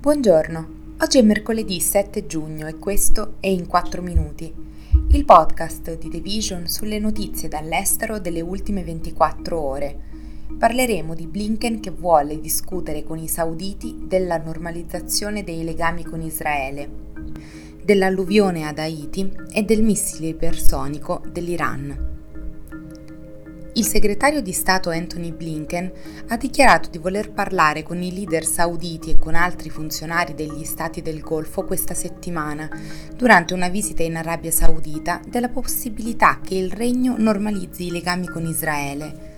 Buongiorno, 0.00 0.94
oggi 1.00 1.18
è 1.18 1.22
mercoledì 1.22 1.78
7 1.78 2.24
giugno 2.24 2.66
e 2.66 2.78
questo 2.78 3.34
è 3.38 3.48
In 3.48 3.66
4 3.66 4.00
Minuti, 4.00 4.50
il 5.10 5.24
podcast 5.26 5.98
di 5.98 6.08
The 6.08 6.20
Vision 6.20 6.66
sulle 6.68 6.98
notizie 6.98 7.48
dall'estero 7.48 8.18
delle 8.18 8.40
ultime 8.40 8.82
24 8.82 9.60
ore. 9.60 10.00
Parleremo 10.58 11.14
di 11.14 11.26
Blinken 11.26 11.80
che 11.80 11.90
vuole 11.90 12.40
discutere 12.40 13.04
con 13.04 13.18
i 13.18 13.28
sauditi 13.28 14.04
della 14.06 14.38
normalizzazione 14.38 15.44
dei 15.44 15.64
legami 15.64 16.02
con 16.02 16.22
Israele, 16.22 16.88
dell'alluvione 17.84 18.66
ad 18.66 18.78
Haiti 18.78 19.30
e 19.52 19.64
del 19.64 19.82
missile 19.82 20.28
ipersonico 20.28 21.20
dell'Iran. 21.30 22.09
Il 23.80 23.86
segretario 23.86 24.42
di 24.42 24.52
Stato 24.52 24.90
Anthony 24.90 25.32
Blinken 25.32 25.90
ha 26.28 26.36
dichiarato 26.36 26.90
di 26.90 26.98
voler 26.98 27.32
parlare 27.32 27.82
con 27.82 28.02
i 28.02 28.12
leader 28.12 28.44
sauditi 28.44 29.10
e 29.10 29.18
con 29.18 29.34
altri 29.34 29.70
funzionari 29.70 30.34
degli 30.34 30.64
stati 30.64 31.00
del 31.00 31.22
Golfo 31.22 31.64
questa 31.64 31.94
settimana, 31.94 32.68
durante 33.16 33.54
una 33.54 33.70
visita 33.70 34.02
in 34.02 34.16
Arabia 34.16 34.50
Saudita, 34.50 35.22
della 35.26 35.48
possibilità 35.48 36.40
che 36.44 36.56
il 36.56 36.70
regno 36.70 37.14
normalizzi 37.16 37.86
i 37.86 37.90
legami 37.90 38.28
con 38.28 38.44
Israele. 38.44 39.36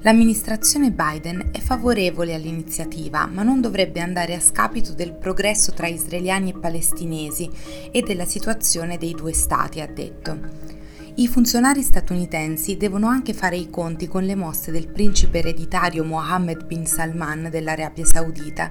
L'amministrazione 0.00 0.90
Biden 0.90 1.50
è 1.52 1.58
favorevole 1.58 2.32
all'iniziativa, 2.32 3.26
ma 3.26 3.42
non 3.42 3.60
dovrebbe 3.60 4.00
andare 4.00 4.34
a 4.34 4.40
scapito 4.40 4.94
del 4.94 5.12
progresso 5.12 5.72
tra 5.72 5.86
israeliani 5.86 6.48
e 6.48 6.58
palestinesi 6.58 7.46
e 7.90 8.00
della 8.00 8.24
situazione 8.24 8.96
dei 8.96 9.12
due 9.12 9.34
stati, 9.34 9.82
ha 9.82 9.86
detto. 9.86 10.81
I 11.14 11.28
funzionari 11.28 11.82
statunitensi 11.82 12.78
devono 12.78 13.06
anche 13.06 13.34
fare 13.34 13.56
i 13.56 13.68
conti 13.68 14.08
con 14.08 14.24
le 14.24 14.34
mosse 14.34 14.72
del 14.72 14.88
principe 14.88 15.40
ereditario 15.40 16.04
Mohammed 16.04 16.64
bin 16.64 16.86
Salman 16.86 17.48
dell'Arabia 17.50 18.06
Saudita. 18.06 18.70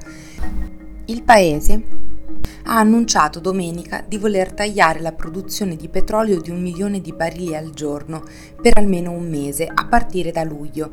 Il 1.05 1.21
paese 1.21 1.83
ha 2.63 2.79
annunciato 2.79 3.39
domenica 3.39 4.03
di 4.07 4.17
voler 4.17 4.53
tagliare 4.53 5.01
la 5.01 5.11
produzione 5.11 5.75
di 5.75 5.87
petrolio 5.87 6.41
di 6.41 6.49
un 6.49 6.59
milione 6.59 6.99
di 6.99 7.13
barili 7.13 7.55
al 7.55 7.69
giorno 7.69 8.23
per 8.59 8.75
almeno 8.75 9.11
un 9.11 9.29
mese 9.29 9.67
a 9.71 9.85
partire 9.85 10.31
da 10.31 10.43
luglio, 10.43 10.89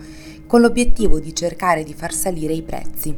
con 0.46 0.60
l'obiettivo 0.60 1.18
di 1.18 1.34
cercare 1.34 1.82
di 1.82 1.94
far 1.94 2.12
salire 2.12 2.52
i 2.52 2.62
prezzi. 2.62 3.16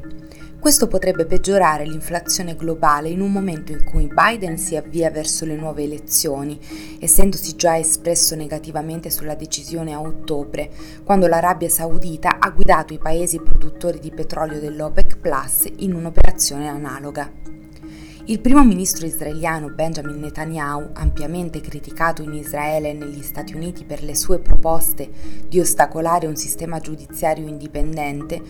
Questo 0.61 0.89
potrebbe 0.89 1.25
peggiorare 1.25 1.86
l'inflazione 1.86 2.55
globale 2.55 3.08
in 3.08 3.22
un 3.22 3.33
momento 3.33 3.72
in 3.72 3.83
cui 3.83 4.12
Biden 4.12 4.58
si 4.58 4.77
avvia 4.77 5.11
verso 5.11 5.47
le 5.47 5.56
nuove 5.56 5.84
elezioni, 5.84 6.61
essendosi 7.00 7.56
già 7.56 7.78
espresso 7.78 8.34
negativamente 8.34 9.08
sulla 9.08 9.34
decisione 9.34 9.94
a 9.94 10.00
ottobre, 10.02 10.70
quando 11.02 11.27
l'Arabia 11.28 11.70
Saudita 11.70 12.39
ha 12.39 12.50
guidato 12.50 12.92
i 12.92 12.98
paesi 12.98 13.41
produttori 13.41 14.00
di 14.00 14.11
petrolio 14.11 14.61
dell'OPEC 14.61 15.17
Plus 15.17 15.67
in 15.77 15.94
un'operazione 15.94 16.69
analoga. 16.69 17.33
Il 18.27 18.41
primo 18.41 18.62
ministro 18.62 19.06
israeliano 19.06 19.70
Benjamin 19.70 20.20
Netanyahu, 20.20 20.91
ampiamente 20.92 21.62
criticato 21.62 22.20
in 22.22 22.34
Israele 22.34 22.91
e 22.91 22.92
negli 22.92 23.22
Stati 23.22 23.55
Uniti 23.55 23.84
per 23.84 24.02
le 24.02 24.14
sue 24.14 24.39
proposte 24.39 25.08
di 25.48 25.58
ostacolare 25.58 26.27
un 26.27 26.36
sistema 26.36 26.80
giudiziario 26.80 27.48
indipendente, 27.48 28.42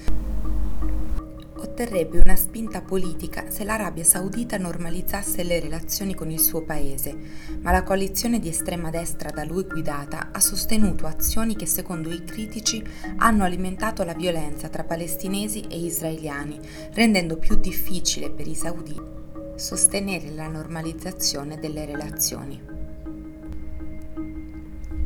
otterrebbe 1.80 2.20
una 2.22 2.36
spinta 2.36 2.82
politica 2.82 3.46
se 3.48 3.64
l'Arabia 3.64 4.04
Saudita 4.04 4.58
normalizzasse 4.58 5.42
le 5.42 5.60
relazioni 5.60 6.14
con 6.14 6.30
il 6.30 6.38
suo 6.38 6.62
paese, 6.62 7.16
ma 7.62 7.70
la 7.72 7.82
coalizione 7.82 8.38
di 8.38 8.48
estrema 8.48 8.90
destra 8.90 9.30
da 9.30 9.44
lui 9.44 9.64
guidata 9.64 10.28
ha 10.30 10.40
sostenuto 10.40 11.06
azioni 11.06 11.56
che 11.56 11.64
secondo 11.64 12.12
i 12.12 12.22
critici 12.22 12.84
hanno 13.16 13.44
alimentato 13.44 14.04
la 14.04 14.12
violenza 14.12 14.68
tra 14.68 14.84
palestinesi 14.84 15.62
e 15.70 15.78
israeliani, 15.78 16.60
rendendo 16.92 17.38
più 17.38 17.56
difficile 17.56 18.30
per 18.30 18.46
i 18.46 18.54
sauditi 18.54 19.18
sostenere 19.54 20.30
la 20.30 20.48
normalizzazione 20.48 21.58
delle 21.58 21.86
relazioni. 21.86 22.69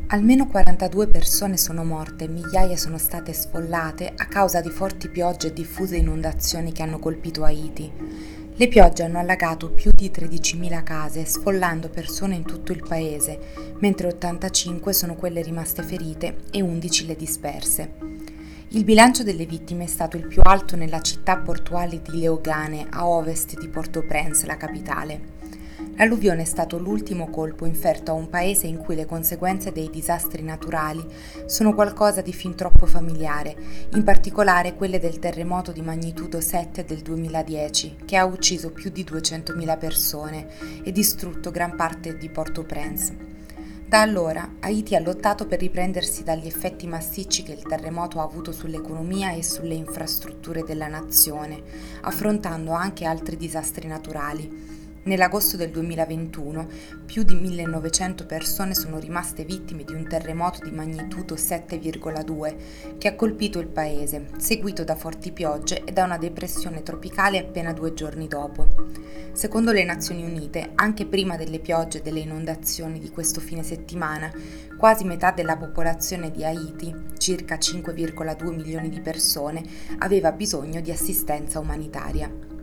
Almeno 0.09 0.47
42 0.47 1.09
persone 1.09 1.57
sono 1.57 1.83
morte 1.83 2.25
e 2.25 2.29
migliaia 2.29 2.77
sono 2.77 2.99
state 2.99 3.33
sfollate 3.33 4.13
a 4.15 4.27
causa 4.27 4.61
di 4.61 4.69
forti 4.69 5.09
piogge 5.09 5.49
e 5.49 5.53
diffuse 5.55 5.97
inondazioni 5.97 6.73
che 6.73 6.83
hanno 6.83 6.99
colpito 6.99 7.43
Haiti. 7.43 7.91
Le 8.55 8.69
piogge 8.69 9.03
hanno 9.03 9.19
allagato 9.19 9.71
più 9.71 9.91
di 9.95 10.11
13.000 10.15 10.83
case, 10.83 11.25
sfollando 11.25 11.89
persone 11.89 12.37
in 12.37 12.45
tutto 12.45 12.73
il 12.73 12.85
paese, 12.87 13.75
mentre 13.81 14.09
85 14.09 14.93
sono 14.93 15.15
quelle 15.17 15.41
rimaste 15.41 15.83
ferite 15.83 16.37
e 16.51 16.61
11 16.61 17.07
le 17.07 17.17
disperse. 17.17 17.95
Il 18.69 18.85
bilancio 18.85 19.23
delle 19.23 19.47
vittime 19.47 19.85
è 19.85 19.89
stato 19.89 20.19
il 20.19 20.27
più 20.27 20.43
alto 20.45 20.77
nella 20.77 21.01
città 21.01 21.39
portuale 21.39 22.03
di 22.03 22.19
Leogane, 22.19 22.87
a 22.91 23.07
ovest 23.07 23.59
di 23.59 23.69
Port-au-Prince, 23.69 24.47
la 24.47 24.57
capitale. 24.59 25.33
L'alluvione 25.97 26.43
è 26.43 26.45
stato 26.45 26.77
l'ultimo 26.77 27.31
colpo 27.31 27.67
inferto 27.67 28.11
a 28.11 28.15
un 28.15 28.29
paese 28.29 28.67
in 28.67 28.79
cui 28.79 28.97
le 28.97 29.07
conseguenze 29.07 29.71
dei 29.71 29.91
disastri 29.91 30.43
naturali 30.43 31.05
sono 31.47 31.73
qualcosa 31.73 32.21
di 32.21 32.33
fin 32.33 32.57
troppo 32.57 32.85
familiare, 32.87 33.55
in 33.93 34.03
particolare 34.03 34.75
quelle 34.75 34.99
del 34.99 35.21
terremoto 35.21 35.71
di 35.71 35.83
magnitudo 35.83 36.41
7 36.41 36.85
del 36.85 37.01
2010, 37.01 37.99
che 38.05 38.17
ha 38.17 38.25
ucciso 38.25 38.73
più 38.73 38.91
di 38.91 39.05
200.000 39.05 39.79
persone 39.79 40.49
e 40.83 40.91
distrutto 40.91 41.53
gran 41.53 41.77
parte 41.77 42.19
di 42.19 42.29
Port-au-Prince. 42.29 43.33
Da 43.87 44.01
allora 44.01 44.55
Haiti 44.59 44.97
ha 44.97 45.01
lottato 45.01 45.47
per 45.47 45.61
riprendersi 45.61 46.25
dagli 46.25 46.49
effetti 46.49 46.89
massicci 46.89 47.45
che 47.45 47.53
il 47.53 47.63
terremoto 47.63 48.19
ha 48.19 48.25
avuto 48.25 48.51
sull'economia 48.51 49.31
e 49.31 49.45
sulle 49.45 49.75
infrastrutture 49.75 50.65
della 50.65 50.89
nazione, 50.89 51.63
affrontando 52.01 52.73
anche 52.73 53.05
altri 53.05 53.37
disastri 53.37 53.87
naturali. 53.87 54.83
Nell'agosto 55.07 55.59
del 55.59 55.69
2021 55.69 56.67
più 57.05 57.25
di 57.25 57.35
1900 57.35 58.25
persone 58.25 58.75
sono 58.75 58.99
rimaste 58.99 59.45
vittime 59.45 59.85
di 59.85 59.93
un 59.93 60.09
terremoto 60.09 60.61
di 60.65 60.71
magnitudo 60.71 61.35
7,2 61.35 62.97
che 62.97 63.09
ha 63.09 63.15
colpito 63.15 63.59
il 63.59 63.67
paese, 63.67 64.29
seguito 64.39 64.83
da 64.83 64.95
forti 64.95 65.31
piogge 65.31 65.85
e 65.85 65.93
da 65.93 66.05
una 66.05 66.17
depressione 66.17 66.83
tropicale 66.83 67.37
appena 67.37 67.75
due 67.75 67.93
giorni 67.93 68.29
dopo. 68.29 68.67
Secondo 69.33 69.73
le 69.73 69.85
Nazioni 69.85 70.25
Unite, 70.25 70.71
anche 70.75 71.05
prima 71.05 71.37
delle 71.37 71.59
piogge 71.59 71.99
e 71.99 72.03
delle 72.03 72.21
inondazioni 72.21 72.99
di 72.99 73.11
questo 73.11 73.41
fine 73.41 73.63
settimana, 73.63 74.33
quasi 74.79 75.05
metà 75.05 75.33
della 75.33 75.59
popolazione 75.59 76.31
di 76.31 76.47
Haiti, 76.47 76.95
circa 77.19 77.57
5,2 77.57 78.55
milioni 78.55 78.89
di 78.89 79.01
persone, 79.01 79.63
aveva 79.99 80.33
bisogno 80.33 80.81
di 80.81 80.91
assistenza 80.91 81.59
umanitaria 81.59 82.54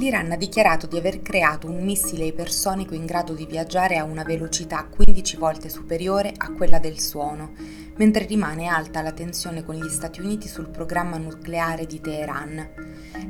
l'Iran 0.00 0.32
ha 0.32 0.36
dichiarato 0.36 0.86
di 0.86 0.96
aver 0.96 1.20
creato 1.20 1.66
un 1.68 1.84
missile 1.84 2.24
ipersonico 2.24 2.94
in 2.94 3.04
grado 3.04 3.34
di 3.34 3.44
viaggiare 3.44 3.98
a 3.98 4.04
una 4.04 4.22
velocità 4.22 4.86
15 4.86 5.36
volte 5.36 5.68
superiore 5.68 6.32
a 6.34 6.52
quella 6.52 6.78
del 6.78 6.98
suono, 6.98 7.52
mentre 7.96 8.24
rimane 8.24 8.66
alta 8.66 9.02
la 9.02 9.12
tensione 9.12 9.62
con 9.62 9.74
gli 9.74 9.90
Stati 9.90 10.22
Uniti 10.22 10.48
sul 10.48 10.70
programma 10.70 11.18
nucleare 11.18 11.84
di 11.84 12.00
Teheran. 12.00 12.68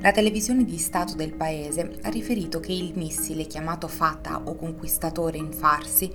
La 0.01 0.13
televisione 0.13 0.65
di 0.65 0.79
Stato 0.79 1.17
del 1.17 1.35
paese 1.35 1.99
ha 2.03 2.09
riferito 2.09 2.61
che 2.61 2.73
il 2.73 2.93
missile, 2.95 3.49
chiamato 3.49 3.89
Fatah 3.89 4.43
o 4.45 4.55
conquistatore 4.55 5.39
in 5.39 5.51
farsi, 5.51 6.09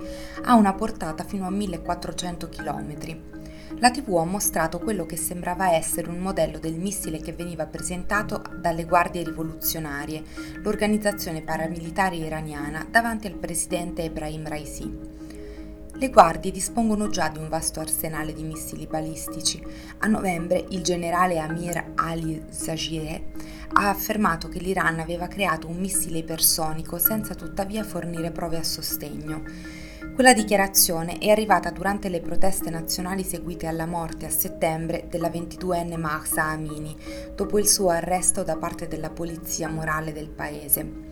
ha 0.44 0.54
una 0.54 0.72
portata 0.72 1.22
fino 1.22 1.46
a 1.46 1.50
1400 1.50 2.48
km 2.48 3.44
la 3.78 3.90
TV 3.90 4.16
ha 4.16 4.24
mostrato 4.24 4.78
quello 4.78 5.04
che 5.06 5.16
sembrava 5.16 5.74
essere 5.74 6.08
un 6.08 6.18
modello 6.18 6.58
del 6.58 6.76
missile 6.76 7.18
che 7.18 7.32
veniva 7.32 7.66
presentato 7.66 8.42
dalle 8.60 8.84
guardie 8.84 9.24
rivoluzionarie, 9.24 10.22
l'organizzazione 10.62 11.42
paramilitare 11.42 12.16
iraniana, 12.16 12.86
davanti 12.90 13.26
al 13.26 13.34
presidente 13.34 14.02
Ebrahim 14.02 14.48
Raisi. 14.48 15.24
Le 15.98 16.10
guardie 16.10 16.50
dispongono 16.50 17.08
già 17.08 17.28
di 17.28 17.38
un 17.38 17.48
vasto 17.48 17.80
arsenale 17.80 18.34
di 18.34 18.42
missili 18.42 18.86
balistici. 18.86 19.62
A 19.98 20.06
novembre 20.06 20.64
il 20.70 20.82
generale 20.82 21.38
Amir 21.38 21.92
Ali 21.94 22.44
Zagireh 22.50 23.32
ha 23.72 23.88
affermato 23.88 24.48
che 24.48 24.58
l'Iran 24.58 25.00
aveva 25.00 25.26
creato 25.26 25.68
un 25.68 25.76
missile 25.76 26.18
ipersonico 26.18 26.98
senza 26.98 27.34
tuttavia 27.34 27.82
fornire 27.82 28.30
prove 28.30 28.58
a 28.58 28.62
sostegno. 28.62 29.42
Quella 30.14 30.32
dichiarazione 30.32 31.18
è 31.18 31.28
arrivata 31.28 31.70
durante 31.70 32.08
le 32.08 32.20
proteste 32.20 32.70
nazionali 32.70 33.22
seguite 33.22 33.66
alla 33.66 33.86
morte 33.86 34.26
a 34.26 34.30
settembre 34.30 35.06
della 35.10 35.28
22enne 35.28 35.98
Mahsa 35.98 36.44
Amini, 36.44 36.96
dopo 37.34 37.58
il 37.58 37.66
suo 37.68 37.90
arresto 37.90 38.42
da 38.42 38.56
parte 38.56 38.88
della 38.88 39.10
polizia 39.10 39.68
morale 39.68 40.12
del 40.12 40.28
paese. 40.28 41.04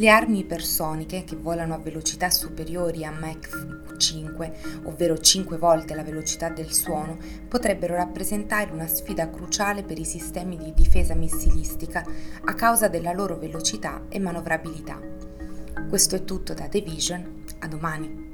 Le 0.00 0.08
armi 0.08 0.38
ipersoniche, 0.38 1.24
che 1.24 1.34
volano 1.34 1.74
a 1.74 1.78
velocità 1.78 2.30
superiori 2.30 3.04
a 3.04 3.10
Mach 3.10 3.96
5, 3.96 4.52
ovvero 4.84 5.18
5 5.18 5.58
volte 5.58 5.94
la 5.96 6.04
velocità 6.04 6.48
del 6.48 6.72
suono, 6.72 7.18
potrebbero 7.48 7.96
rappresentare 7.96 8.70
una 8.70 8.86
sfida 8.86 9.28
cruciale 9.28 9.82
per 9.82 9.98
i 9.98 10.04
sistemi 10.04 10.56
di 10.56 10.72
difesa 10.72 11.14
missilistica 11.14 12.04
a 12.44 12.54
causa 12.54 12.86
della 12.86 13.12
loro 13.12 13.36
velocità 13.36 14.04
e 14.08 14.20
manovrabilità. 14.20 15.00
Questo 15.88 16.14
è 16.14 16.24
tutto 16.24 16.54
da 16.54 16.68
The 16.68 16.80
Vision, 16.80 17.44
a 17.58 17.66
domani. 17.66 18.27